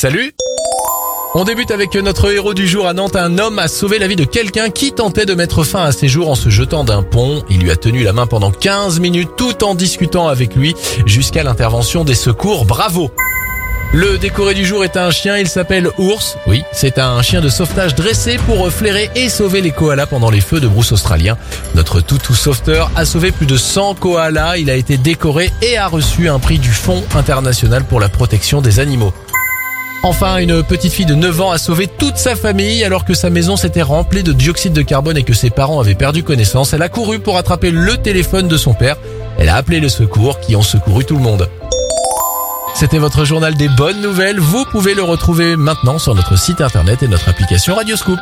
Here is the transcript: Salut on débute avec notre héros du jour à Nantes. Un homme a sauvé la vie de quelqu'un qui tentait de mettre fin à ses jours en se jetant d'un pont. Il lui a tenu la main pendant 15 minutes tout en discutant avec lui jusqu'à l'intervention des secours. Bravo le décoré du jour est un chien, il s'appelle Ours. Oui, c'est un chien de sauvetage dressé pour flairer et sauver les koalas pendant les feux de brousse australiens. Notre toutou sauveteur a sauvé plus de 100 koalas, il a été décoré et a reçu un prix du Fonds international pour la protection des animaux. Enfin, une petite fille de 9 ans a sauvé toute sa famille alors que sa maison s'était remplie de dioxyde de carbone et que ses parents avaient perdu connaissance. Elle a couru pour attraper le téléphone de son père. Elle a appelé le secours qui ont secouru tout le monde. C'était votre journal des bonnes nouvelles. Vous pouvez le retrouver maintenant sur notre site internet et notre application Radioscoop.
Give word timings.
Salut 0.00 0.32
on 1.34 1.42
débute 1.42 1.72
avec 1.72 1.92
notre 1.96 2.32
héros 2.32 2.54
du 2.54 2.68
jour 2.68 2.86
à 2.86 2.94
Nantes. 2.94 3.16
Un 3.16 3.36
homme 3.36 3.58
a 3.58 3.66
sauvé 3.66 3.98
la 3.98 4.06
vie 4.06 4.14
de 4.14 4.24
quelqu'un 4.24 4.70
qui 4.70 4.92
tentait 4.92 5.26
de 5.26 5.34
mettre 5.34 5.64
fin 5.64 5.82
à 5.82 5.90
ses 5.90 6.06
jours 6.06 6.30
en 6.30 6.36
se 6.36 6.50
jetant 6.50 6.84
d'un 6.84 7.02
pont. 7.02 7.42
Il 7.50 7.58
lui 7.58 7.72
a 7.72 7.76
tenu 7.76 8.04
la 8.04 8.12
main 8.12 8.28
pendant 8.28 8.52
15 8.52 9.00
minutes 9.00 9.30
tout 9.36 9.64
en 9.64 9.74
discutant 9.74 10.28
avec 10.28 10.54
lui 10.54 10.76
jusqu'à 11.04 11.42
l'intervention 11.42 12.04
des 12.04 12.14
secours. 12.14 12.64
Bravo 12.64 13.10
le 13.94 14.18
décoré 14.18 14.52
du 14.52 14.66
jour 14.66 14.84
est 14.84 14.98
un 14.98 15.10
chien, 15.10 15.38
il 15.38 15.48
s'appelle 15.48 15.88
Ours. 15.96 16.36
Oui, 16.46 16.62
c'est 16.72 16.98
un 16.98 17.22
chien 17.22 17.40
de 17.40 17.48
sauvetage 17.48 17.94
dressé 17.94 18.36
pour 18.44 18.70
flairer 18.70 19.10
et 19.14 19.30
sauver 19.30 19.62
les 19.62 19.70
koalas 19.70 20.04
pendant 20.04 20.28
les 20.28 20.42
feux 20.42 20.60
de 20.60 20.68
brousse 20.68 20.92
australiens. 20.92 21.38
Notre 21.74 22.02
toutou 22.02 22.34
sauveteur 22.34 22.90
a 22.96 23.06
sauvé 23.06 23.32
plus 23.32 23.46
de 23.46 23.56
100 23.56 23.94
koalas, 23.94 24.58
il 24.58 24.68
a 24.68 24.76
été 24.76 24.98
décoré 24.98 25.50
et 25.62 25.78
a 25.78 25.88
reçu 25.88 26.28
un 26.28 26.38
prix 26.38 26.58
du 26.58 26.70
Fonds 26.70 27.02
international 27.14 27.82
pour 27.84 27.98
la 27.98 28.10
protection 28.10 28.60
des 28.60 28.78
animaux. 28.78 29.14
Enfin, 30.04 30.36
une 30.36 30.62
petite 30.62 30.92
fille 30.92 31.06
de 31.06 31.16
9 31.16 31.40
ans 31.40 31.50
a 31.50 31.58
sauvé 31.58 31.88
toute 31.88 32.16
sa 32.18 32.36
famille 32.36 32.84
alors 32.84 33.04
que 33.04 33.14
sa 33.14 33.30
maison 33.30 33.56
s'était 33.56 33.82
remplie 33.82 34.22
de 34.22 34.32
dioxyde 34.32 34.72
de 34.72 34.82
carbone 34.82 35.16
et 35.16 35.24
que 35.24 35.34
ses 35.34 35.50
parents 35.50 35.80
avaient 35.80 35.96
perdu 35.96 36.22
connaissance. 36.22 36.72
Elle 36.72 36.82
a 36.82 36.88
couru 36.88 37.18
pour 37.18 37.36
attraper 37.36 37.72
le 37.72 37.96
téléphone 37.96 38.46
de 38.46 38.56
son 38.56 38.74
père. 38.74 38.96
Elle 39.38 39.48
a 39.48 39.56
appelé 39.56 39.80
le 39.80 39.88
secours 39.88 40.38
qui 40.38 40.54
ont 40.54 40.62
secouru 40.62 41.04
tout 41.04 41.16
le 41.16 41.22
monde. 41.22 41.48
C'était 42.74 42.98
votre 42.98 43.24
journal 43.24 43.56
des 43.56 43.68
bonnes 43.68 44.00
nouvelles. 44.00 44.38
Vous 44.38 44.64
pouvez 44.66 44.94
le 44.94 45.02
retrouver 45.02 45.56
maintenant 45.56 45.98
sur 45.98 46.14
notre 46.14 46.38
site 46.38 46.60
internet 46.60 47.02
et 47.02 47.08
notre 47.08 47.28
application 47.28 47.74
Radioscoop. 47.74 48.20